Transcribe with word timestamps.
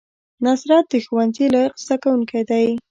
نصرت 0.43 0.85
د 0.91 0.93
ښوونځي 1.05 1.45
لایق 1.53 1.73
زده 1.83 1.95
کوونکی 2.03 2.41
دی 2.49 2.65